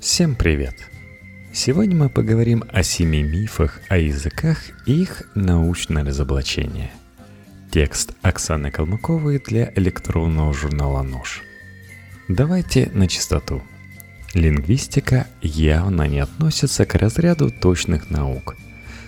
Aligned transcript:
Всем 0.00 0.34
привет! 0.34 0.74
Сегодня 1.54 1.96
мы 1.96 2.10
поговорим 2.10 2.62
о 2.70 2.82
семи 2.82 3.22
мифах 3.22 3.80
о 3.88 3.96
языках 3.96 4.58
и 4.84 4.92
их 4.92 5.22
научное 5.34 6.04
разоблачение. 6.04 6.90
Текст 7.70 8.12
Оксаны 8.20 8.70
Калмыковой 8.70 9.38
для 9.38 9.72
электронного 9.74 10.52
журнала 10.52 11.02
«Нож». 11.02 11.42
Давайте 12.28 12.90
на 12.92 13.08
чистоту. 13.08 13.62
Лингвистика 14.34 15.26
явно 15.40 16.02
не 16.06 16.18
относится 16.18 16.84
к 16.84 16.94
разряду 16.94 17.50
точных 17.50 18.10
наук. 18.10 18.54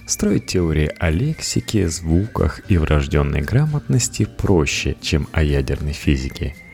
Строить 0.07 0.47
теории 0.47 0.91
о 0.99 1.11
лексике, 1.11 1.91
звуках 1.91 2.63
и 2.71 2.79
врожденной 2.79 3.43
грамотности 3.43 4.25
проще, 4.25 4.97
чем 5.03 5.29
о 5.33 5.43
ядерной 5.43 5.93
физике– 5.93 6.57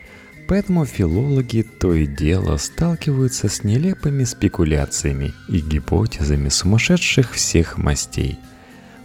Поэтому 0.46 0.84
филологи 0.84 1.62
то 1.62 1.94
и 1.94 2.06
дело 2.06 2.58
сталкиваются 2.58 3.48
с 3.48 3.64
нелепыми 3.64 4.24
спекуляциями 4.24 5.32
и 5.48 5.60
гипотезами 5.60 6.48
сумасшедших 6.50 7.32
всех 7.32 7.78
мастей. 7.78 8.38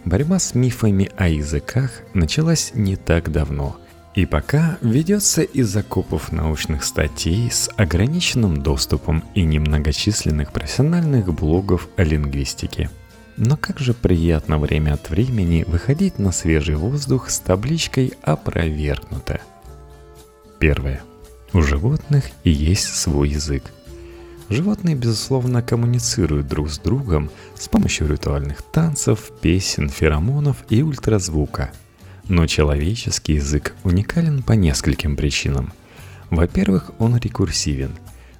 Борьба 0.04 0.38
с 0.38 0.54
мифами 0.54 1.10
о 1.16 1.28
языках 1.28 1.90
началась 2.14 2.72
не 2.74 2.96
так 2.96 3.32
давно, 3.32 3.78
и 4.14 4.26
пока 4.26 4.78
ведется 4.82 5.42
из 5.42 5.74
окопов 5.76 6.32
научных 6.32 6.84
статей 6.84 7.50
с 7.50 7.70
ограниченным 7.76 8.62
доступом 8.62 9.24
и 9.34 9.42
немногочисленных 9.42 10.52
профессиональных 10.52 11.32
блогов 11.32 11.88
о 11.96 12.02
лингвистике. 12.02 12.90
Но 13.36 13.56
как 13.56 13.78
же 13.78 13.94
приятно 13.94 14.58
время 14.58 14.94
от 14.94 15.08
времени 15.08 15.64
выходить 15.66 16.18
на 16.18 16.32
свежий 16.32 16.74
воздух 16.74 17.30
с 17.30 17.38
табличкой 17.38 18.12
«Опровергнуто». 18.22 19.40
Первое. 20.58 21.00
У 21.52 21.62
животных 21.62 22.30
и 22.44 22.50
есть 22.50 22.94
свой 22.94 23.30
язык. 23.30 23.64
Животные, 24.48 24.94
безусловно, 24.94 25.62
коммуницируют 25.62 26.46
друг 26.46 26.70
с 26.70 26.78
другом 26.78 27.28
с 27.56 27.68
помощью 27.68 28.08
ритуальных 28.08 28.62
танцев, 28.62 29.32
песен, 29.40 29.88
феромонов 29.88 30.58
и 30.68 30.82
ультразвука. 30.82 31.72
Но 32.28 32.46
человеческий 32.46 33.34
язык 33.34 33.74
уникален 33.82 34.44
по 34.44 34.52
нескольким 34.52 35.16
причинам. 35.16 35.72
Во-первых, 36.30 36.92
он 36.98 37.16
рекурсивен. 37.16 37.96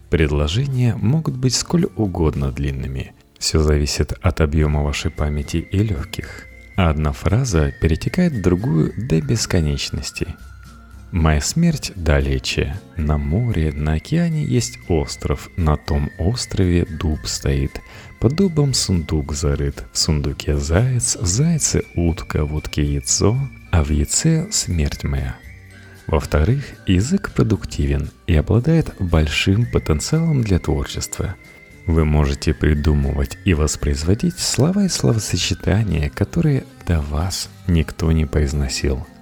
Предложения 0.08 0.94
могут 0.94 1.36
быть 1.36 1.54
сколь 1.56 1.86
угодно 1.96 2.52
длинными. 2.52 3.12
Все 3.38 3.60
зависит 3.60 4.12
от 4.22 4.40
объема 4.40 4.84
вашей 4.84 5.10
памяти 5.10 5.56
и 5.56 5.78
легких. 5.78 6.46
А 6.76 6.90
одна 6.90 7.10
фраза 7.12 7.72
перетекает 7.80 8.34
в 8.34 8.42
другую 8.42 8.92
до 8.96 9.20
бесконечности– 9.20 10.36
Моя 11.12 11.40
смерть 11.40 11.92
далече. 11.96 12.76
На 12.96 13.18
море, 13.18 13.72
на 13.72 13.94
океане 13.94 14.44
есть 14.44 14.78
остров. 14.86 15.50
На 15.56 15.76
том 15.76 16.08
острове 16.18 16.84
дуб 16.84 17.26
стоит. 17.26 17.80
Под 18.20 18.36
дубом 18.36 18.74
сундук 18.74 19.32
зарыт. 19.32 19.84
В 19.92 19.98
сундуке 19.98 20.56
заяц, 20.56 21.16
в 21.16 21.26
зайце 21.26 21.82
утка, 21.96 22.44
в 22.44 22.54
утке 22.54 22.84
яйцо, 22.84 23.36
а 23.72 23.82
в 23.82 23.90
яйце 23.90 24.46
смерть 24.52 25.02
моя. 25.02 25.36
Во-вторых, 26.06 26.64
язык 26.86 27.32
продуктивен 27.32 28.10
и 28.28 28.36
обладает 28.36 28.94
большим 29.00 29.66
потенциалом 29.66 30.42
для 30.42 30.60
творчества. 30.60 31.34
Вы 31.86 32.04
можете 32.04 32.54
придумывать 32.54 33.36
и 33.44 33.54
воспроизводить 33.54 34.38
слова 34.38 34.84
и 34.84 34.88
словосочетания, 34.88 36.08
которые 36.08 36.64
до 36.86 37.00
вас 37.00 37.48
никто 37.66 38.12
не 38.12 38.26
произносил– 38.26 39.04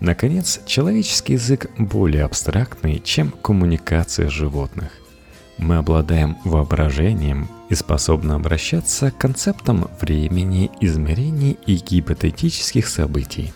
Наконец, 0.00 0.60
человеческий 0.64 1.34
язык 1.34 1.70
более 1.76 2.24
абстрактный, 2.24 3.00
чем 3.04 3.30
коммуникация 3.30 4.30
животных. 4.30 4.92
Мы 5.58 5.76
обладаем 5.76 6.38
воображением 6.44 7.48
и 7.68 7.74
способны 7.74 8.32
обращаться 8.32 9.10
к 9.10 9.18
концептам 9.18 9.90
времени, 10.00 10.70
измерений 10.80 11.58
и 11.66 11.76
гипотетических 11.76 12.88
событий. 12.88 13.52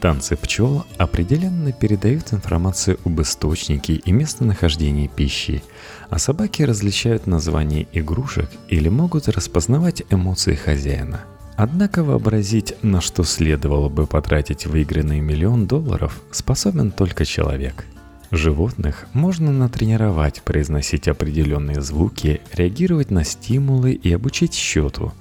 Танцы 0.00 0.36
пчел 0.36 0.84
определенно 0.98 1.70
передают 1.70 2.32
информацию 2.32 2.98
об 3.04 3.20
источнике 3.22 3.94
и 3.94 4.12
местонахождении 4.12 5.06
пищи, 5.06 5.62
а 6.10 6.18
собаки 6.18 6.62
различают 6.62 7.28
названия 7.28 7.86
игрушек 7.92 8.50
или 8.68 8.88
могут 8.88 9.28
распознавать 9.28 10.02
эмоции 10.10 10.56
хозяина– 10.56 11.20
Однако 11.56 12.04
вообразить, 12.04 12.74
на 12.82 13.00
что 13.00 13.24
следовало 13.24 13.88
бы 13.88 14.06
потратить 14.06 14.66
выигранный 14.66 15.20
миллион 15.20 15.66
долларов, 15.66 16.20
способен 16.30 16.90
только 16.90 17.24
человек. 17.24 17.86
Животных 18.30 19.06
можно 19.14 19.50
натренировать 19.52 20.42
произносить 20.42 21.08
определенные 21.08 21.80
звуки, 21.80 22.42
реагировать 22.52 23.10
на 23.10 23.24
стимулы 23.24 23.92
и 23.92 24.12
обучить 24.12 24.52
счету. 24.52 25.12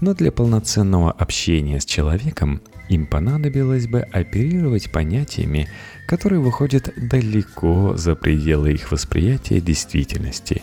Но 0.00 0.14
для 0.14 0.32
полноценного 0.32 1.12
общения 1.12 1.80
с 1.80 1.84
человеком 1.84 2.62
им 2.88 3.06
понадобилось 3.06 3.86
бы 3.86 4.00
оперировать 4.00 4.90
понятиями, 4.90 5.68
которые 6.06 6.40
выходят 6.40 6.92
далеко 6.96 7.96
за 7.96 8.14
пределы 8.14 8.72
их 8.72 8.90
восприятия 8.90 9.60
действительности. 9.60 10.62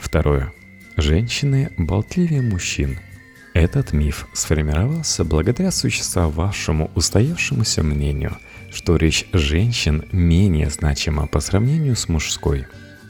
Второе. 0.00 0.52
Женщины 0.96 1.72
болтливее 1.76 2.42
мужчин– 2.42 2.98
этот 3.54 3.92
миф 3.92 4.26
сформировался 4.32 5.24
благодаря 5.24 5.70
существовавшему 5.70 6.90
устоявшемуся 6.94 7.82
мнению, 7.82 8.38
что 8.72 8.96
речь 8.96 9.26
женщин 9.32 10.04
менее 10.10 10.70
значима 10.70 11.26
по 11.26 11.40
сравнению 11.40 11.94
с 11.94 12.08
мужской. 12.08 12.66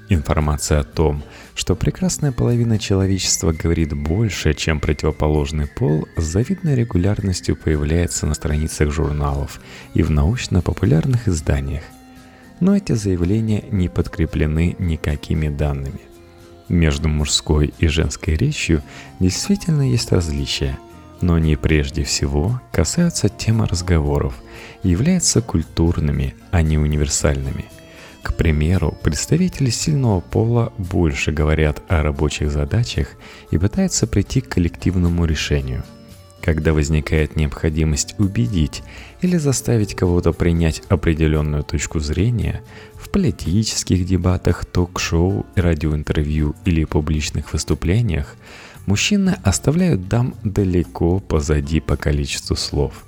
Информация 0.08 0.80
о 0.80 0.84
том, 0.84 1.22
что 1.54 1.76
прекрасная 1.76 2.32
половина 2.32 2.78
человечества 2.78 3.52
говорит 3.52 3.92
больше, 3.92 4.52
чем 4.52 4.80
противоположный 4.80 5.68
пол, 5.68 6.08
с 6.16 6.24
завидной 6.24 6.74
регулярностью 6.74 7.56
появляется 7.56 8.26
на 8.26 8.34
страницах 8.34 8.90
журналов 8.90 9.60
и 9.94 10.02
в 10.02 10.10
научно-популярных 10.10 11.28
изданиях. 11.28 11.84
Но 12.58 12.76
эти 12.76 12.92
заявления 12.92 13.64
не 13.70 13.88
подкреплены 13.88 14.76
никакими 14.78 15.48
данными. 15.48 16.11
Между 16.68 17.08
мужской 17.08 17.72
и 17.78 17.86
женской 17.86 18.34
речью 18.34 18.82
действительно 19.20 19.82
есть 19.88 20.12
различия, 20.12 20.78
но 21.20 21.34
они 21.34 21.56
прежде 21.56 22.04
всего 22.04 22.60
касаются 22.70 23.28
темы 23.28 23.66
разговоров 23.66 24.34
являются 24.82 25.40
культурными, 25.40 26.34
а 26.50 26.62
не 26.62 26.78
универсальными. 26.78 27.66
К 28.22 28.34
примеру, 28.34 28.96
представители 29.02 29.70
сильного 29.70 30.20
пола 30.20 30.72
больше 30.78 31.32
говорят 31.32 31.82
о 31.88 32.02
рабочих 32.02 32.50
задачах 32.50 33.08
и 33.50 33.58
пытаются 33.58 34.06
прийти 34.06 34.40
к 34.40 34.48
коллективному 34.50 35.24
решению. 35.24 35.82
Когда 36.42 36.72
возникает 36.72 37.36
необходимость 37.36 38.16
убедить 38.18 38.82
или 39.20 39.36
заставить 39.36 39.94
кого-то 39.94 40.32
принять 40.32 40.82
определенную 40.88 41.62
точку 41.62 42.00
зрения, 42.00 42.62
политических 43.12 44.04
дебатах, 44.06 44.64
ток-шоу, 44.64 45.46
радиоинтервью 45.54 46.56
или 46.64 46.84
публичных 46.84 47.52
выступлениях 47.52 48.34
мужчины 48.86 49.36
оставляют 49.44 50.08
дам 50.08 50.34
далеко 50.42 51.20
позади 51.20 51.78
по 51.78 51.96
количеству 51.96 52.56
слов. 52.56 53.04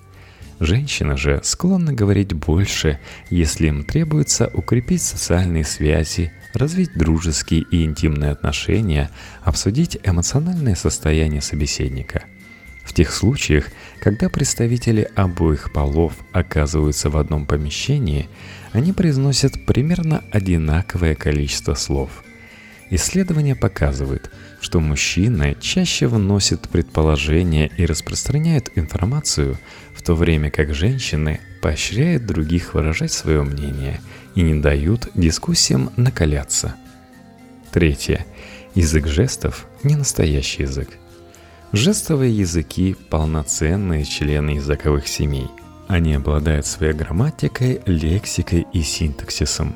Женщины 0.60 1.16
же 1.16 1.40
склонны 1.42 1.92
говорить 1.92 2.32
больше, 2.32 3.00
если 3.28 3.66
им 3.66 3.82
требуется 3.82 4.50
укрепить 4.54 5.02
социальные 5.02 5.64
связи, 5.64 6.32
развить 6.52 6.96
дружеские 6.96 7.62
и 7.62 7.84
интимные 7.84 8.30
отношения, 8.30 9.10
обсудить 9.42 9.98
эмоциональное 10.04 10.76
состояние 10.76 11.40
собеседника– 11.40 12.24
в 12.84 12.92
тех 12.92 13.12
случаях, 13.12 13.68
когда 13.98 14.28
представители 14.28 15.08
обоих 15.16 15.72
полов 15.72 16.12
оказываются 16.32 17.08
в 17.08 17.16
одном 17.16 17.46
помещении, 17.46 18.28
они 18.72 18.92
произносят 18.92 19.64
примерно 19.66 20.22
одинаковое 20.30 21.14
количество 21.14 21.74
слов. 21.74 22.10
Исследования 22.90 23.56
показывают, 23.56 24.30
что 24.60 24.78
мужчины 24.78 25.56
чаще 25.60 26.06
вносят 26.06 26.68
предположения 26.68 27.70
и 27.78 27.86
распространяют 27.86 28.70
информацию, 28.74 29.58
в 29.94 30.02
то 30.02 30.14
время 30.14 30.50
как 30.50 30.74
женщины 30.74 31.40
поощряют 31.62 32.26
других 32.26 32.74
выражать 32.74 33.12
свое 33.12 33.42
мнение 33.42 34.00
и 34.34 34.42
не 34.42 34.60
дают 34.60 35.08
дискуссиям 35.14 35.90
накаляться. 35.96 36.74
Третье. 37.72 38.26
Язык 38.74 39.06
жестов– 39.06 39.66
не 39.82 39.96
настоящий 39.96 40.62
язык– 40.62 40.88
Жестовые 41.76 42.32
языки– 42.32 42.94
полноценные 43.10 44.04
члены 44.04 44.50
языковых 44.50 45.08
семей. 45.08 45.48
Они 45.88 46.14
обладают 46.14 46.66
своей 46.66 46.92
грамматикой, 46.92 47.80
лексикой 47.84 48.64
и 48.72 48.82
синтаксисом. 48.82 49.74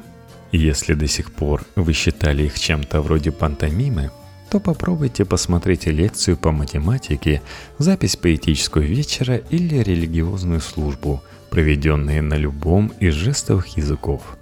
Если 0.53 0.95
до 0.95 1.09
сих 1.09 1.33
пор 1.33 1.65
вы 1.75 1.93
считали 1.95 2.45
их 2.45 2.57
чем-то 2.57 3.01
вроде 3.03 3.33
пантомимы, 3.33 4.13
то 4.49 4.61
попробуйте 4.61 5.25
посмотреть 5.25 5.87
лекцию 5.87 6.37
по 6.37 6.53
математике, 6.53 7.43
запись 7.79 8.15
поэтического 8.15 8.83
вечера 8.83 9.35
или 9.51 9.79
религиозную 9.79 10.61
службу, 10.61 11.21
проведенные 11.51 12.23
на 12.23 12.35
любом 12.35 12.93
из 13.01 13.15
жестовых 13.15 13.77
языков. 13.77 14.38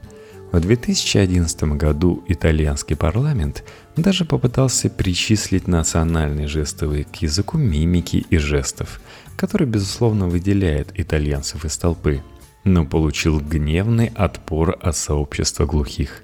В 0.56 0.60
2011 0.60 1.64
году 1.74 2.24
итальянский 2.28 2.96
парламент 2.96 3.62
даже 3.94 4.24
попытался 4.24 4.88
причислить 4.88 5.68
национальные 5.68 6.48
жестовые 6.48 7.04
к 7.04 7.16
языку 7.16 7.58
мимики 7.58 8.24
и 8.30 8.38
жестов, 8.38 9.02
который, 9.36 9.66
безусловно, 9.66 10.28
выделяет 10.28 10.98
итальянцев 10.98 11.66
из 11.66 11.76
толпы, 11.76 12.22
но 12.64 12.86
получил 12.86 13.38
гневный 13.38 14.10
отпор 14.14 14.78
от 14.80 14.96
сообщества 14.96 15.66
глухих. 15.66 16.22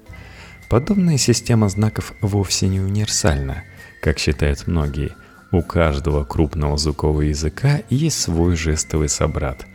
Подобная 0.67 1.17
система 1.17 1.69
знаков 1.69 2.13
вовсе 2.19 2.67
не 2.67 2.79
универсальна, 2.79 3.63
как 4.01 4.17
считают 4.17 4.65
многие. 4.65 5.11
У 5.51 5.61
каждого 5.61 6.23
крупного 6.23 6.75
звукового 6.77 7.21
языка 7.21 7.83
есть 7.91 8.19
свой 8.19 8.55
жестовый 8.55 9.09
собрат. 9.09 9.67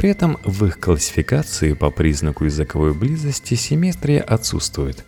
При 0.00 0.08
этом 0.08 0.38
в 0.44 0.64
их 0.64 0.80
классификации 0.80 1.74
по 1.74 1.90
признаку 1.90 2.46
языковой 2.46 2.94
близости 2.94 3.54
симметрия 3.54 4.22
отсутствует. 4.22 5.04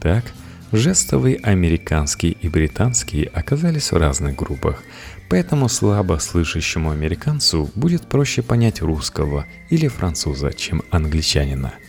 Так, 0.00 0.24
жестовые 0.70 1.38
американские 1.38 2.32
и 2.32 2.48
британские 2.48 3.26
оказались 3.26 3.90
в 3.90 3.96
разных 3.96 4.36
группах, 4.36 4.82
поэтому 5.28 5.68
слабо 5.68 6.18
слышащему 6.20 6.92
американцу 6.92 7.68
будет 7.74 8.06
проще 8.06 8.42
понять 8.42 8.80
русского 8.80 9.44
или 9.70 9.88
француза, 9.88 10.52
чем 10.52 10.82
англичанина– 10.90 11.74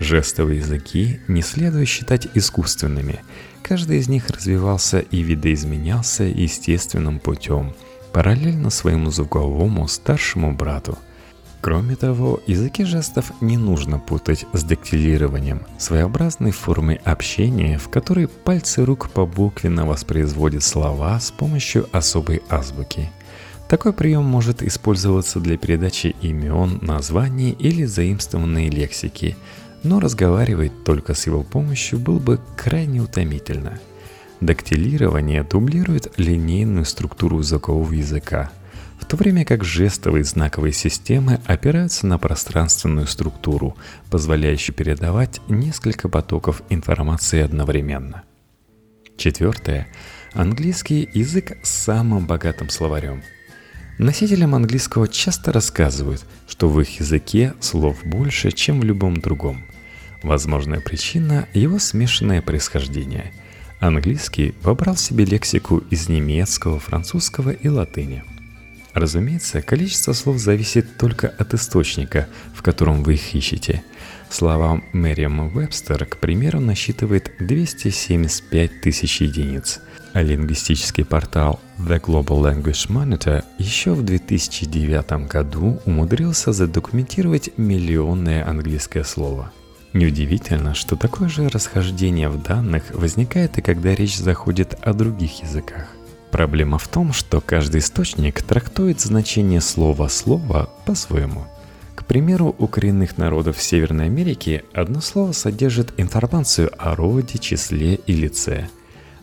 Жестовые 0.00 0.60
языки 0.60 1.20
не 1.28 1.42
следует 1.42 1.86
считать 1.86 2.26
искусственными. 2.32 3.20
Каждый 3.62 3.98
из 3.98 4.08
них 4.08 4.30
развивался 4.30 5.00
и 5.00 5.20
видоизменялся 5.20 6.24
естественным 6.24 7.18
путем, 7.18 7.74
параллельно 8.14 8.70
своему 8.70 9.10
звуковому 9.10 9.86
старшему 9.88 10.54
брату. 10.54 10.98
Кроме 11.60 11.94
того, 11.96 12.40
языки 12.46 12.84
жестов 12.84 13.32
не 13.40 13.58
нужно 13.58 13.98
путать 13.98 14.46
с 14.52 14.62
дактилированием, 14.64 15.62
своеобразной 15.78 16.52
формой 16.52 16.96
общения, 17.04 17.76
в 17.78 17.88
которой 17.88 18.28
пальцы 18.28 18.84
рук 18.84 19.10
побуквенно 19.10 19.84
воспроизводят 19.84 20.62
слова 20.62 21.20
с 21.20 21.30
помощью 21.30 21.86
особой 21.92 22.42
азбуки. 22.48 23.10
Такой 23.68 23.92
прием 23.92 24.24
может 24.24 24.62
использоваться 24.62 25.38
для 25.38 25.56
передачи 25.58 26.16
имен, 26.22 26.78
названий 26.82 27.50
или 27.50 27.84
заимствованной 27.84 28.68
лексики– 28.68 29.36
но 29.82 30.00
разговаривать 30.00 30.84
только 30.84 31.14
с 31.14 31.26
его 31.26 31.42
помощью 31.42 31.98
было 31.98 32.18
бы 32.18 32.40
крайне 32.56 33.00
утомительно. 33.00 33.78
Дактилирование 34.40 35.42
дублирует 35.42 36.12
линейную 36.18 36.84
структуру 36.84 37.38
языкового 37.38 37.92
языка, 37.92 38.50
то 39.10 39.16
время 39.16 39.44
как 39.44 39.64
жестовые 39.64 40.22
знаковые 40.22 40.72
системы 40.72 41.40
опираются 41.44 42.06
на 42.06 42.16
пространственную 42.16 43.08
структуру, 43.08 43.76
позволяющую 44.08 44.72
передавать 44.72 45.40
несколько 45.48 46.08
потоков 46.08 46.62
информации 46.68 47.42
одновременно. 47.42 48.22
Четвертое. 49.16 49.88
Английский 50.32 51.08
язык 51.12 51.58
с 51.64 51.70
самым 51.70 52.26
богатым 52.26 52.70
словарем– 52.70 53.22
Носителям 53.98 54.54
английского 54.54 55.08
часто 55.08 55.52
рассказывают, 55.52 56.24
что 56.48 56.70
в 56.70 56.80
их 56.80 57.00
языке 57.00 57.52
слов 57.60 57.98
больше, 58.02 58.50
чем 58.50 58.80
в 58.80 58.84
любом 58.84 59.20
другом. 59.20 59.62
Возможная 60.22 60.80
причина– 60.80 61.46
его 61.52 61.78
смешанное 61.78 62.40
происхождение. 62.40 63.34
Английский 63.78 64.54
вобрал 64.62 64.96
себе 64.96 65.26
лексику 65.26 65.82
из 65.90 66.08
немецкого, 66.08 66.80
французского 66.80 67.50
и 67.50 67.68
латыни. 67.68 68.24
Разумеется, 68.94 69.62
количество 69.62 70.12
слов 70.12 70.38
зависит 70.38 70.96
только 70.96 71.28
от 71.28 71.54
источника, 71.54 72.28
в 72.54 72.62
котором 72.62 73.02
вы 73.02 73.14
их 73.14 73.34
ищете. 73.34 73.82
Слова 74.28 74.82
Мэриам 74.92 75.48
Вебстер, 75.48 76.04
к 76.06 76.16
примеру, 76.18 76.60
насчитывает 76.60 77.32
275 77.38 78.80
тысяч 78.80 79.20
единиц, 79.20 79.80
а 80.12 80.22
лингвистический 80.22 81.04
портал 81.04 81.60
The 81.78 82.00
Global 82.00 82.42
Language 82.42 82.88
Monitor 82.88 83.44
еще 83.58 83.92
в 83.92 84.02
2009 84.04 85.28
году 85.28 85.80
умудрился 85.84 86.52
задокументировать 86.52 87.50
миллионное 87.56 88.48
английское 88.48 89.04
слово– 89.04 89.52
Неудивительно, 89.92 90.74
что 90.74 90.94
такое 90.94 91.28
же 91.28 91.48
расхождение 91.48 92.28
в 92.28 92.40
данных 92.40 92.84
возникает 92.92 93.58
и 93.58 93.62
когда 93.62 93.92
речь 93.92 94.18
заходит 94.18 94.74
о 94.82 94.92
других 94.92 95.42
языках. 95.42 95.88
Проблема 96.30 96.78
в 96.78 96.88
том, 96.88 97.12
что 97.12 97.40
каждый 97.40 97.80
источник 97.80 98.42
трактует 98.42 99.00
значение 99.00 99.60
слова 99.60 100.08
«слово» 100.08 100.70
по-своему. 100.86 101.44
К 101.94 102.04
примеру, 102.04 102.54
у 102.58 102.66
коренных 102.66 103.18
народов 103.18 103.60
Северной 103.60 104.06
Америки 104.06 104.64
одно 104.72 105.00
слово 105.00 105.32
содержит 105.32 105.92
информацию 105.98 106.70
о 106.78 106.94
роде, 106.94 107.38
числе 107.38 107.94
и 107.94 108.12
лице. 108.12 108.68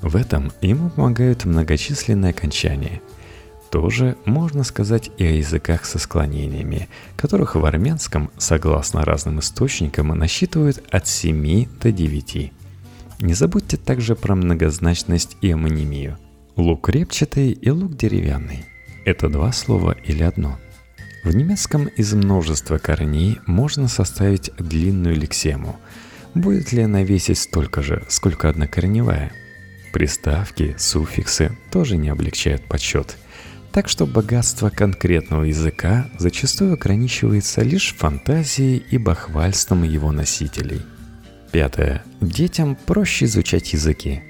В 0.01 0.15
этом 0.15 0.51
ему 0.61 0.89
помогают 0.89 1.45
многочисленные 1.45 2.31
окончания– 2.31 3.01
тоже 3.69 4.15
можно 4.25 4.63
сказать 4.63 5.11
и 5.17 5.25
о 5.25 5.31
языках 5.31 5.85
со 5.85 5.99
склонениями, 5.99 6.87
которых 7.15 7.55
в 7.55 7.65
армянском, 7.65 8.31
согласно 8.37 9.03
разным 9.03 9.39
источникам, 9.39 10.07
насчитывают 10.07 10.83
от 10.89 11.07
7 11.07 11.67
до 11.81 11.91
9. 11.91 12.53
Не 13.19 13.33
забудьте 13.33 13.77
также 13.77 14.15
про 14.15 14.35
многозначность 14.35 15.37
и 15.41 15.51
амонимию. 15.51 16.17
Лук 16.57 16.89
репчатый 16.89 17.51
и 17.51 17.69
лук 17.69 17.95
деревянный. 17.95 18.65
Это 19.05 19.29
два 19.29 19.51
слова 19.51 19.95
или 20.03 20.23
одно. 20.23 20.59
В 21.23 21.35
немецком 21.35 21.85
из 21.85 22.13
множества 22.13 22.77
корней 22.77 23.39
можно 23.45 23.87
составить 23.87 24.51
длинную 24.57 25.15
лексему. 25.15 25.77
Будет 26.33 26.71
ли 26.71 26.81
она 26.81 27.03
весить 27.03 27.37
столько 27.37 27.81
же, 27.81 28.03
сколько 28.09 28.49
одна 28.49 28.67
корневая? 28.67 29.31
Приставки, 29.93 30.75
суффиксы 30.77 31.57
тоже 31.71 31.95
не 31.97 32.09
облегчают 32.09 32.65
подсчет– 32.65 33.17
так 33.77 33.89
что 33.89 34.07
богатство 34.07 34.71
конкретного 34.71 35.43
языка 35.43 36.09
зачастую 36.17 36.73
ограничивается 36.73 37.61
лишь 37.61 37.93
фантазией 37.93 38.83
и 38.89 38.97
бахвальством 38.97 39.83
его 39.83 40.11
носителей. 40.11 40.81
Пятое. 41.51 42.03
Детям 42.19 42.75
проще 42.75 43.25
изучать 43.25 43.73
языки. 43.73 44.23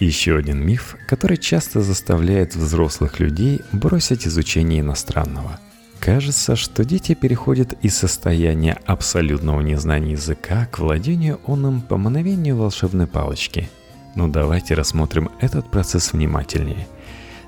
Еще 0.00 0.36
один 0.36 0.64
миф, 0.64 0.96
который 1.06 1.36
часто 1.36 1.80
заставляет 1.80 2.56
взрослых 2.56 3.20
людей 3.20 3.60
бросить 3.72 4.26
изучение 4.26 4.80
иностранного. 4.80 5.60
Кажется, 6.00 6.56
что 6.56 6.84
дети 6.84 7.14
переходят 7.14 7.74
из 7.82 7.96
состояния 7.96 8.78
абсолютного 8.84 9.60
незнания 9.60 10.12
языка 10.12 10.66
к 10.70 10.78
владению 10.78 11.40
он 11.46 11.66
им 11.66 11.80
по 11.80 11.96
мановению 11.96 12.56
волшебной 12.56 13.06
палочки. 13.06 13.70
Но 14.14 14.28
давайте 14.28 14.74
рассмотрим 14.74 15.30
этот 15.40 15.70
процесс 15.70 16.12
внимательнее– 16.12 16.86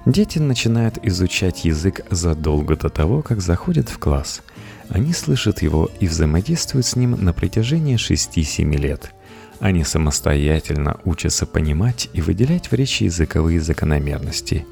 Дети 0.06 0.38
начинают 0.38 1.00
изучать 1.02 1.64
язык 1.64 2.02
задолго 2.10 2.76
до 2.76 2.88
того, 2.88 3.22
как 3.22 3.40
заходят 3.40 3.88
в 3.88 3.98
класс. 3.98 4.40
Они 4.88 5.12
слышат 5.12 5.62
его 5.62 5.90
и 5.98 6.06
взаимодействуют 6.06 6.86
с 6.86 6.94
ним 6.94 7.16
на 7.18 7.32
протяжении 7.32 7.96
6-7 7.96 8.76
лет. 8.76 9.12
Они 9.60 9.84
самостоятельно 9.84 11.00
учатся 11.04 11.46
понимать 11.46 12.08
и 12.12 12.20
выделять 12.20 12.70
в 12.70 12.74
речи 12.74 13.04
языковые 13.04 13.60
закономерности. 13.60 14.66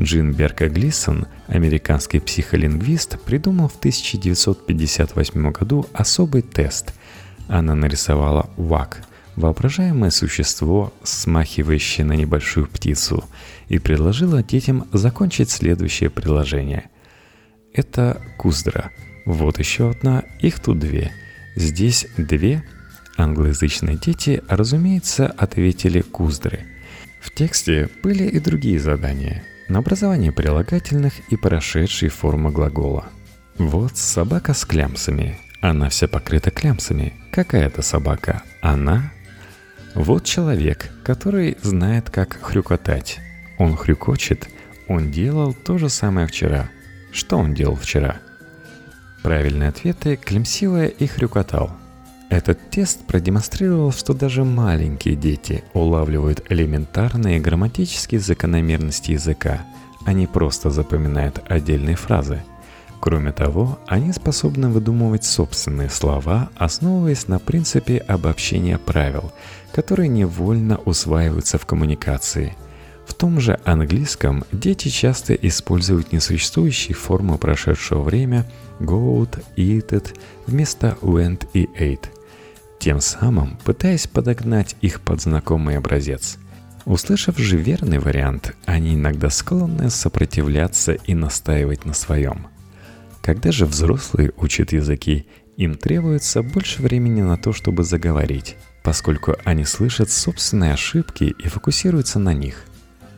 Джин 0.00 0.32
Берка 0.32 0.68
Глисон, 0.68 1.26
американский 1.46 2.20
психолингвист, 2.20 3.20
придумал 3.20 3.68
в 3.68 3.76
1958 3.76 5.50
году 5.52 5.86
особый 5.92 6.42
тест. 6.42 6.94
Она 7.48 7.74
нарисовала 7.74 8.48
ВАК– 8.56 9.02
воображаемое 9.36 10.10
существо, 10.10 10.92
смахивающее 11.02 12.06
на 12.06 12.12
небольшую 12.12 12.66
птицу– 12.66 13.24
и 13.70 13.78
предложила 13.78 14.42
детям 14.42 14.88
закончить 14.92 15.48
следующее 15.48 16.10
приложение. 16.10 16.90
Это 17.72 18.20
Куздра. 18.36 18.90
Вот 19.24 19.60
еще 19.60 19.90
одна, 19.90 20.24
их 20.40 20.58
тут 20.58 20.80
две. 20.80 21.12
Здесь 21.54 22.08
две. 22.16 22.64
Англоязычные 23.20 23.98
дети, 23.98 24.42
разумеется, 24.48 25.26
ответили 25.26 26.00
Куздры. 26.00 26.60
В 27.20 27.30
тексте 27.30 27.90
были 28.02 28.24
и 28.24 28.40
другие 28.40 28.80
задания 28.80 29.42
на 29.68 29.80
образование 29.80 30.32
прилагательных 30.32 31.12
и 31.28 31.36
прошедшей 31.36 32.08
формы 32.08 32.50
глагола. 32.50 33.04
Вот 33.58 33.98
собака 33.98 34.54
с 34.54 34.64
клямсами. 34.64 35.38
Она 35.60 35.90
вся 35.90 36.08
покрыта 36.08 36.50
клямсами. 36.50 37.12
Какая 37.30 37.66
это 37.66 37.82
собака? 37.82 38.42
Она? 38.62 39.12
Вот 39.94 40.24
человек, 40.24 40.90
который 41.04 41.58
знает, 41.60 42.08
как 42.08 42.38
хрюкотать. 42.40 43.20
Он 43.58 43.76
хрюкочет. 43.76 44.48
Он 44.88 45.10
делал 45.10 45.52
то 45.52 45.76
же 45.76 45.90
самое 45.90 46.26
вчера. 46.26 46.70
Что 47.12 47.36
он 47.36 47.52
делал 47.52 47.76
вчера? 47.76 48.16
Правильные 49.22 49.68
ответы 49.68 50.16
Клемсила 50.16 50.86
и 50.86 51.06
хрюкотал. 51.06 51.79
Этот 52.30 52.70
тест 52.70 53.04
продемонстрировал, 53.06 53.90
что 53.90 54.14
даже 54.14 54.44
маленькие 54.44 55.16
дети 55.16 55.64
улавливают 55.74 56.44
элементарные 56.48 57.40
грамматические 57.40 58.20
закономерности 58.20 59.10
языка, 59.10 59.62
они 60.06 60.28
просто 60.28 60.70
запоминают 60.70 61.42
отдельные 61.48 61.96
фразы. 61.96 62.42
Кроме 63.00 63.32
того, 63.32 63.80
они 63.88 64.12
способны 64.12 64.68
выдумывать 64.68 65.24
собственные 65.24 65.90
слова, 65.90 66.50
основываясь 66.54 67.26
на 67.26 67.40
принципе 67.40 67.98
обобщения 67.98 68.78
правил, 68.78 69.32
которые 69.72 70.08
невольно 70.08 70.78
усваиваются 70.78 71.58
в 71.58 71.66
коммуникации. 71.66 72.54
В 73.06 73.14
том 73.14 73.40
же 73.40 73.58
английском 73.64 74.44
дети 74.52 74.86
часто 74.88 75.34
используют 75.34 76.12
несуществующие 76.12 76.94
формы 76.94 77.38
прошедшего 77.38 78.02
время 78.02 78.48
«goat», 78.78 79.42
«eated» 79.56 80.16
вместо 80.46 80.96
«went» 81.02 81.48
и 81.54 81.64
«ate», 81.64 82.06
тем 82.80 83.00
самым 83.00 83.58
пытаясь 83.64 84.08
подогнать 84.08 84.74
их 84.80 85.00
под 85.02 85.20
знакомый 85.20 85.76
образец. 85.78 86.38
Услышав 86.84 87.38
же 87.38 87.56
верный 87.56 87.98
вариант, 87.98 88.56
они 88.64 88.94
иногда 88.94 89.30
склонны 89.30 89.90
сопротивляться 89.90 90.94
и 90.94 91.14
настаивать 91.14 91.84
на 91.84 91.94
своем– 91.94 92.48
когда 93.22 93.52
же 93.52 93.66
взрослые 93.66 94.32
учат 94.38 94.72
языки, 94.72 95.26
им 95.56 95.74
требуется 95.74 96.42
больше 96.42 96.82
времени 96.82 97.20
на 97.20 97.36
то, 97.36 97.52
чтобы 97.52 97.84
заговорить, 97.84 98.56
поскольку 98.82 99.36
они 99.44 99.64
слышат 99.64 100.10
собственные 100.10 100.72
ошибки 100.72 101.24
и 101.24 101.48
фокусируются 101.48 102.18
на 102.18 102.32
них. 102.32 102.64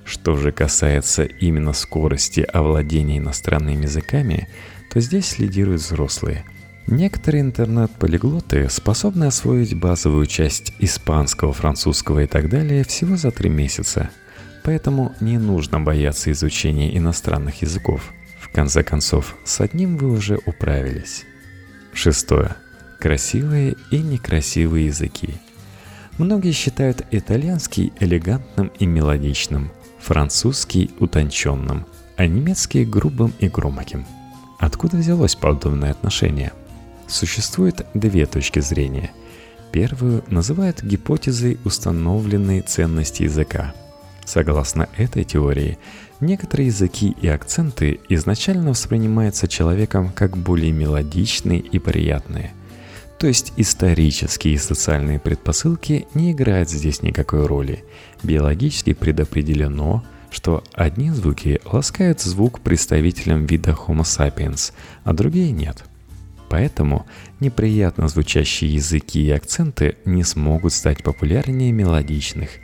Что 0.05 0.37
же 0.37 0.51
касается 0.51 1.23
именно 1.23 1.73
скорости 1.73 2.41
овладения 2.41 3.19
иностранными 3.19 3.85
языками, 3.85 4.49
то 4.91 5.01
здесь 5.01 5.39
лидируют 5.39 5.81
взрослые. 5.81 6.45
Некоторые 6.87 7.43
интернет-полиглоты 7.43 8.69
способны 8.69 9.25
освоить 9.25 9.79
базовую 9.79 10.27
часть 10.27 10.75
испанского, 10.79 11.53
французского 11.53 12.21
и 12.21 12.27
так 12.27 12.49
далее 12.49 12.85
всего 12.85 13.17
за 13.17 13.31
три 13.31 13.49
месяца. 13.49 14.11
Поэтому 14.65 15.15
не 15.21 15.39
нужно 15.39 15.81
бояться 15.81 16.31
изучения 16.31 16.97
иностранных 16.97 17.63
языков– 17.63 18.13
конце 18.53 18.83
концов, 18.83 19.37
с 19.45 19.61
одним 19.61 19.97
вы 19.97 20.11
уже 20.11 20.39
управились. 20.47 21.25
Шестое. 21.93 22.55
Красивые 23.01 23.77
и 23.91 23.99
некрасивые 23.99 24.87
языки. 24.87 25.35
Многие 26.19 26.53
считают 26.53 27.05
итальянский 27.11 27.93
элегантным 27.99 28.71
и 28.79 28.87
мелодичным, 28.87 29.73
французский 29.99 30.91
утонченным, 31.01 31.87
а 32.17 32.27
немецкий 32.27 32.85
грубым 32.85 33.33
и 33.41 33.49
громким. 33.49 34.07
Откуда 34.59 34.99
взялось 34.99 35.35
подобное 35.35 35.91
отношение? 35.91 36.53
Существует 37.13 37.87
две 37.95 38.27
точки 38.27 38.59
зрения. 38.59 39.13
Первую 39.71 40.25
называют 40.27 40.83
гипотезой 40.83 41.59
установленной 41.65 42.63
ценности 42.63 43.23
языка. 43.23 43.75
Согласно 44.25 44.89
этой 44.97 45.25
теории, 45.25 45.79
Некоторые 46.23 46.69
языки 46.69 47.17
и 47.21 47.27
акценты 47.27 47.99
изначально 48.09 48.71
воспринимаются 48.71 49.49
человеком 49.49 50.13
как 50.15 50.37
более 50.37 50.71
мелодичные 50.71 51.59
и 51.59 51.81
приятные. 51.81 52.53
То 53.19 53.27
есть 53.27 53.53
исторические 53.57 54.55
и 54.55 54.59
социальные 54.59 55.19
предпосылки 55.19 56.07
не 56.15 56.31
играют 56.31 56.71
здесь 56.71 57.03
никакой 57.03 57.45
роли. 57.47 57.85
Биологически 58.23 58.93
предопределено, 58.93 60.05
что 60.31 60.63
одни 60.75 61.11
звуки 61.11 61.61
ласкают 61.65 62.21
звук 62.21 62.61
представителям 62.61 63.45
вида 63.45 63.73
Homo 63.73 64.03
sapiens, 64.03 64.73
а 65.03 65.15
другие 65.15 65.51
нет. 65.51 65.83
Поэтому 66.53 67.07
неприятно 67.41 68.09
звучащие 68.09 68.75
языки 68.75 69.25
и 69.25 69.31
акценты 69.31 69.97
не 70.05 70.23
смогут 70.23 70.75
стать 70.75 71.03
популярнее 71.03 71.73
мелодичных– 71.73 72.51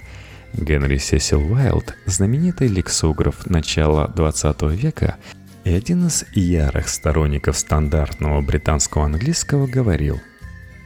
Генри 0.55 0.99
Сесил 0.99 1.41
Уайлд, 1.53 1.95
знаменитый 2.07 2.69
лексограф 2.69 3.47
начала 3.47 4.09
20 4.09 4.63
века 4.63 5.17
и 5.65 5.73
один 5.73 6.07
из 6.07 6.25
ярых 6.35 6.89
сторонников 6.89 7.57
стандартного 7.57 8.41
британского 8.41 9.05
английского, 9.05 9.67
говорил, 9.67 10.21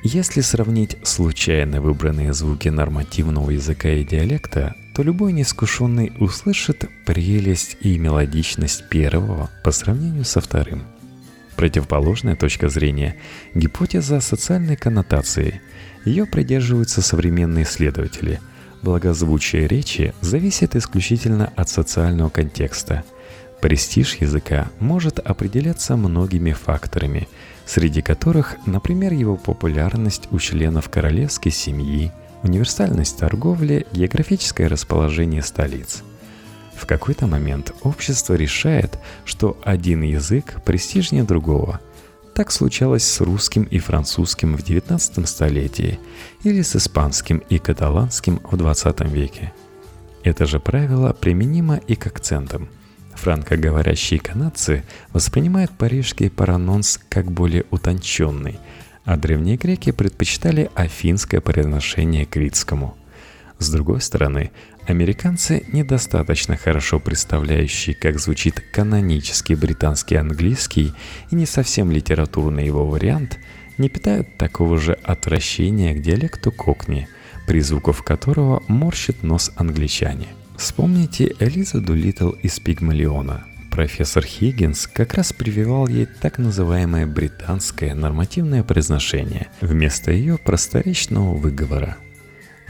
если 0.02 0.40
сравнить 0.40 0.96
случайно 1.04 1.80
выбранные 1.80 2.32
звуки 2.32 2.68
нормативного 2.68 3.50
языка 3.50 3.88
и 3.88 4.04
диалекта, 4.04 4.74
то 4.94 5.02
любой 5.02 5.32
неискушенный 5.32 6.12
услышит 6.18 6.88
прелесть 7.06 7.76
и 7.80 7.98
мелодичность 7.98 8.88
первого 8.88 9.48
по 9.64 9.70
сравнению 9.70 10.24
со 10.24 10.40
вторым. 10.40 10.91
Противоположная 11.56 12.36
точка 12.36 12.68
зрения– 12.68 13.16
гипотеза 13.54 14.20
социальной 14.20 14.76
коннотации. 14.76 15.60
Ее 16.04 16.26
придерживаются 16.26 17.02
современные 17.02 17.64
исследователи– 17.64 18.40
Благозвучие 18.82 19.68
речи 19.68 20.12
зависит 20.20 20.74
исключительно 20.74 21.52
от 21.54 21.68
социального 21.68 22.30
контекста. 22.30 23.04
Престиж 23.60 24.16
языка 24.16 24.70
может 24.80 25.20
определяться 25.20 25.96
многими 25.96 26.50
факторами, 26.50 27.28
среди 27.64 28.02
которых, 28.02 28.56
например, 28.66 29.12
его 29.12 29.36
популярность 29.36 30.26
у 30.32 30.40
членов 30.40 30.90
королевской 30.90 31.52
семьи, 31.52 32.10
универсальность 32.42 33.18
торговли, 33.18 33.86
географическое 33.92 34.68
расположение 34.68 35.42
столиц. 35.42 36.02
В 36.74 36.86
какой-то 36.86 37.26
момент 37.26 37.72
общество 37.82 38.34
решает, 38.34 38.98
что 39.24 39.58
один 39.64 40.02
язык 40.02 40.62
престижнее 40.64 41.24
другого– 41.24 41.80
так 42.34 42.50
случалось 42.50 43.04
с 43.04 43.20
русским 43.20 43.64
и 43.64 43.78
французским 43.78 44.56
в 44.56 44.60
XIX 44.60 45.26
столетии 45.26 45.98
или 46.44 46.62
с 46.62 46.76
испанским 46.76 47.38
и 47.48 47.58
каталанским 47.58 48.40
в 48.42 48.54
XX 48.54 49.08
веке. 49.08 49.52
Это 50.22 50.46
же 50.46 50.60
правило 50.60 51.12
применимо 51.12 51.76
и 51.76 51.94
к 51.94 52.06
акцентам. 52.06 52.68
Франкоговорящие 53.14 54.20
канадцы 54.20 54.84
воспринимают 55.12 55.70
парижский 55.72 56.30
паранонс 56.30 56.98
как 57.08 57.30
более 57.30 57.66
утонченный, 57.70 58.58
а 59.04 59.16
древние 59.16 59.56
греки 59.56 59.92
предпочитали 59.92 60.70
афинское 60.74 61.40
произношение 61.40 62.24
критскому. 62.24 62.96
С 63.58 63.70
другой 63.70 64.00
стороны, 64.00 64.50
Американцы, 64.86 65.64
недостаточно 65.72 66.56
хорошо 66.56 66.98
представляющие, 66.98 67.94
как 67.94 68.18
звучит 68.18 68.60
канонический 68.72 69.54
британский 69.54 70.16
английский 70.16 70.92
и 71.30 71.36
не 71.36 71.46
совсем 71.46 71.92
литературный 71.92 72.66
его 72.66 72.84
вариант, 72.86 73.38
не 73.78 73.88
питают 73.88 74.36
такого 74.38 74.78
же 74.78 74.94
отвращения 74.94 75.94
к 75.94 76.02
диалекту 76.02 76.50
кокни, 76.50 77.08
при 77.46 77.60
звуках 77.60 78.02
которого 78.02 78.62
морщит 78.66 79.22
нос 79.22 79.52
англичане. 79.56 80.26
Вспомните 80.56 81.32
Элиза 81.38 81.80
Дулиттл 81.80 82.30
из 82.30 82.58
Пигмалиона. 82.58 83.44
Профессор 83.70 84.24
Хиггинс 84.24 84.88
как 84.88 85.14
раз 85.14 85.32
прививал 85.32 85.86
ей 85.86 86.06
так 86.06 86.38
называемое 86.38 87.06
британское 87.06 87.94
нормативное 87.94 88.64
произношение 88.64 89.46
вместо 89.60 90.10
ее 90.10 90.38
просторечного 90.38 91.34
выговора– 91.34 91.96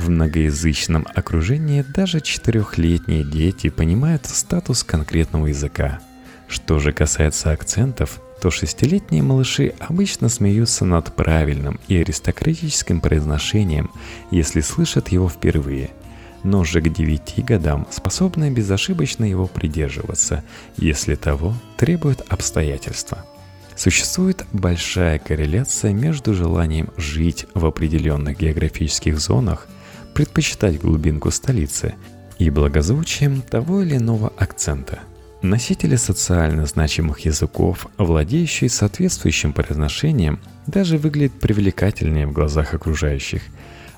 в 0.03 0.11
многоязычном 0.11 1.07
окружении 1.15 1.83
даже 1.83 2.21
четырехлетние 2.21 3.25
дети 3.25 3.71
понимают 3.71 4.27
статус 4.27 4.83
конкретного 4.83 5.47
языка. 5.47 6.01
Что 6.49 6.81
же 6.81 6.93
касается 6.93 7.53
акцентов, 7.53 8.21
то 8.41 8.51
шестилетние 8.51 9.23
малыши 9.23 9.75
обычно 9.79 10.29
смеются 10.29 10.85
над 10.85 11.15
правильным 11.15 11.79
и 11.87 11.97
аристократическим 11.97 13.01
произношением, 13.01 13.91
если 14.33 14.61
слышат 14.61 15.09
его 15.09 15.29
впервые. 15.29 15.91
Но 16.43 16.65
же 16.65 16.81
к 16.81 16.93
девяти 16.93 17.41
годам 17.41 17.87
способны 17.91 18.51
безошибочно 18.51 19.25
его 19.25 19.47
придерживаться, 19.47 20.43
если 20.77 21.15
того 21.15 21.55
требуют 21.77 22.23
обстоятельства. 22.29 23.25
Существует 23.77 24.45
большая 24.53 25.21
корреляция 25.21 25.93
между 25.93 26.35
желанием 26.35 26.91
жить 26.97 27.47
в 27.55 27.65
определенных 27.65 28.39
географических 28.39 29.21
зонах– 29.21 29.69
предпочитать 30.15 30.81
глубинку 30.81 31.31
столицы 31.31 31.95
и 32.39 32.51
благозвучием 32.51 33.43
того 33.43 33.83
или 33.83 33.97
иного 33.97 34.33
акцента. 34.37 35.01
Носители 35.43 35.97
социально 35.97 36.67
значимых 36.67 37.21
языков, 37.21 37.89
владеющие 37.99 38.71
соответствующим 38.71 39.53
произношением, 39.53 40.39
даже 40.69 40.99
выглядят 40.99 41.33
привлекательнее 41.41 42.29
в 42.29 42.33
глазах 42.33 42.75
окружающих. 42.75 43.43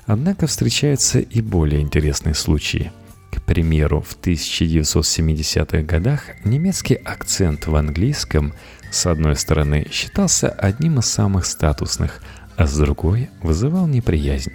Однако 0.07 0.47
встречаются 0.47 1.19
и 1.19 1.41
более 1.41 1.81
интересные 1.81 2.33
случаи. 2.33 2.91
К 3.31 3.43
примеру, 3.43 4.01
в 4.01 4.17
1970-х 4.19 5.81
годах 5.83 6.23
немецкий 6.43 6.95
акцент 6.95 7.67
в 7.67 7.75
английском 7.75 8.53
с 8.89 9.05
одной 9.05 9.35
стороны 9.35 9.87
считался 9.91 10.49
одним 10.49 10.99
из 10.99 11.05
самых 11.05 11.45
статусных, 11.45 12.23
а 12.55 12.65
с 12.65 12.75
другой 12.75 13.29
вызывал 13.43 13.85
неприязнь. 13.85 14.53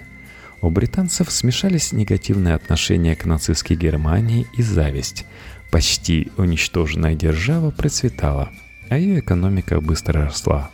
У 0.61 0.69
британцев 0.69 1.31
смешались 1.31 1.91
негативные 1.91 2.53
отношения 2.53 3.15
к 3.15 3.25
нацистской 3.25 3.75
Германии 3.75 4.45
и 4.55 4.61
зависть. 4.61 5.25
Почти 5.71 6.31
уничтоженная 6.37 7.15
держава 7.15 7.71
процветала, 7.71 8.51
а 8.89 8.97
ее 8.97 9.19
экономика 9.19 9.81
быстро 9.81 10.25
росла. 10.25 10.69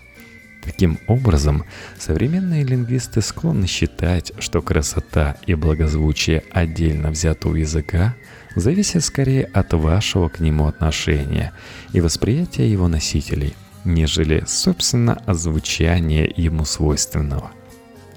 Таким 0.62 1.00
образом, 1.08 1.64
современные 1.98 2.66
лингвисты 2.66 3.22
склонны 3.22 3.68
считать, 3.68 4.34
что 4.40 4.62
красота 4.62 5.38
и 5.46 5.54
благозвучие 5.54 6.44
отдельно 6.52 7.10
взятого 7.10 7.56
языка 7.56 8.16
зависят 8.56 9.06
скорее 9.06 9.46
от 9.46 9.72
вашего 9.74 10.28
к 10.28 10.42
нему 10.42 10.68
отношения 10.68 11.54
и 11.94 12.02
восприятия 12.02 12.70
его 12.70 12.90
носителей, 12.90 13.56
нежели, 13.86 14.44
собственно, 14.46 15.14
озвучание 15.26 16.30
ему 16.36 16.66
свойственного. 16.66 17.52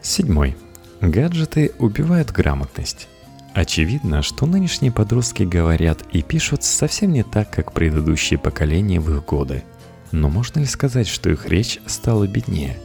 Седьмой. 0.03 0.57
Гаджеты 1.01 1.73
убивают 1.79 2.31
грамотность. 2.31 3.09
Очевидно, 3.55 4.23
что 4.23 4.47
нынешние 4.47 4.93
подростки 4.93 5.43
говорят 5.43 6.03
и 6.13 6.23
пишут 6.23 6.63
совсем 6.63 7.13
не 7.13 7.23
так, 7.23 7.51
как 7.51 7.73
предыдущие 7.73 8.39
поколения 8.39 9.01
в 9.01 9.11
их 9.15 9.25
годы. 9.25 9.65
Но 10.13 10.29
можно 10.29 10.61
ли 10.61 10.67
сказать, 10.67 11.09
что 11.09 11.31
их 11.31 11.49
речь 11.49 11.81
стала 11.87 12.27
беднее? 12.27 12.77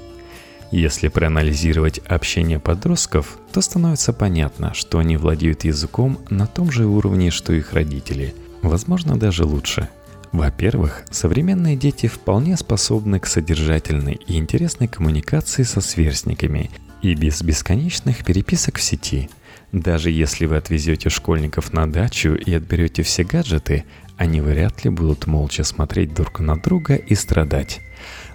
Если 0.72 1.10
проанализировать 1.10 2.00
общение 2.00 2.60
подростков, 2.60 3.38
то 3.52 3.62
становится 3.62 4.14
понятно, 4.14 4.74
что 4.74 5.00
они 5.00 5.18
владеют 5.18 5.64
языком 5.64 6.20
на 6.30 6.48
том 6.48 6.72
же 6.72 6.86
уровне, 6.86 7.32
что 7.32 7.54
их 7.54 7.74
родители, 7.74 8.34
возможно 8.62 9.18
даже 9.18 9.46
лучше. 9.46 9.90
Во-первых, 10.32 11.06
современные 11.12 11.78
дети 11.78 12.08
вполне 12.08 12.58
способны 12.58 13.20
к 13.20 13.28
содержательной 13.28 14.20
и 14.28 14.38
интересной 14.38 14.88
коммуникации 14.88 15.64
со 15.64 15.80
сверстниками 15.82 16.72
и 17.02 17.14
без 17.16 17.42
бесконечных 17.42 18.24
переписок 18.24 18.78
в 18.78 18.82
сети– 18.82 19.30
даже 19.76 20.10
если 20.10 20.46
вы 20.46 20.56
отвезете 20.56 21.10
школьников 21.10 21.74
на 21.74 21.86
дачу 21.92 22.34
и 22.34 22.54
отберете 22.54 23.04
все 23.04 23.26
гаджеты, 23.26 23.84
они 24.16 24.40
вряд 24.40 24.86
ли 24.86 24.90
будут 24.90 25.28
молча 25.28 25.66
смотреть 25.66 26.14
друг 26.14 26.40
на 26.40 26.56
друга 26.56 26.96
и 26.96 27.14
страдать. 27.14 27.82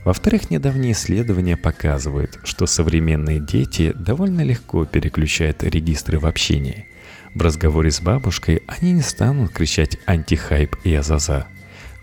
Во-вторых, 0.05 0.50
недавние 0.50 0.93
исследования 0.93 1.57
показывают, 1.57 2.38
что 2.45 2.67
современные 2.67 3.40
дети 3.40 3.95
довольно 3.95 4.43
легко 4.43 4.85
переключают 4.85 5.62
регистры 5.62 6.19
в 6.19 6.26
общении. 6.26 6.87
В 7.35 7.40
разговоре 7.40 7.90
с 7.90 8.02
бабушкой 8.02 8.62
они 8.67 8.93
не 8.93 9.02
станут 9.02 9.50
кричать 9.50 9.97
антихайп 10.05 10.76
и 10.85 10.95
азаза. 10.95 11.47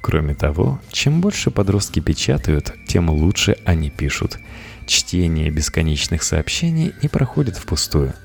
Кроме 0.02 0.34
того, 0.34 0.80
чем 0.92 1.22
больше 1.22 1.52
подростки 1.52 2.00
печатают, 2.00 2.74
тем 2.88 3.12
лучше 3.12 3.58
они 3.66 3.92
пишут. 3.92 4.40
Чтение 4.88 5.52
бесконечных 5.52 6.24
сообщений 6.24 6.94
не 7.04 7.10
проходит 7.10 7.58
впустую– 7.58 8.14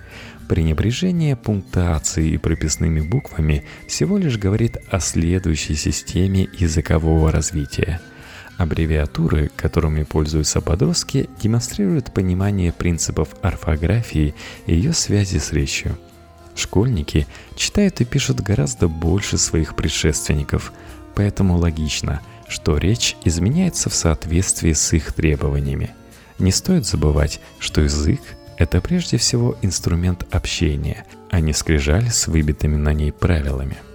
Пренебрежение 0.49 1.35
пунктуацией 1.35 2.35
и 2.35 2.37
прописными 2.37 3.00
буквами 3.00 3.64
всего 3.88 4.19
лишь 4.19 4.37
говорит 4.37 4.76
о 4.90 5.00
следующей 5.00 5.76
системе 5.76 6.49
языкового 6.52 7.33
развития. 7.33 8.00
Аббревиатуры, 8.59 9.50
которыми 9.57 10.02
пользуются 10.02 10.61
подростки, 10.61 11.31
демонстрируют 11.40 12.12
понимание 12.12 12.71
принципов 12.71 13.31
орфографии 13.40 14.35
и 14.66 14.75
ее 14.75 14.92
связи 14.92 15.38
с 15.38 15.52
речью. 15.52 15.97
Школьники 16.54 17.26
читают 17.57 18.02
и 18.02 18.04
пишут 18.04 18.40
гораздо 18.40 18.88
больше 18.88 19.38
своих 19.38 19.75
предшественников, 19.75 20.73
поэтому 21.14 21.57
логично, 21.57 22.21
что 22.47 22.76
речь 22.76 23.16
изменяется 23.25 23.88
в 23.88 23.95
соответствии 23.95 24.75
с 24.75 24.92
их 24.92 25.14
требованиями. 25.14 25.92
Не 26.42 26.50
стоит 26.50 26.84
забывать, 26.84 27.40
что 27.61 27.80
язык 27.80 28.20
это 28.58 28.80
прежде 28.80 29.16
всего 29.16 29.56
инструмент 29.62 30.26
общения, 30.34 31.06
а 31.30 31.40
не 31.40 31.52
скрижаль 31.52 32.11
с 32.11 32.26
выбитыми 32.26 32.76
на 32.76 32.92
ней 32.92 33.12
правилами– 33.12 33.78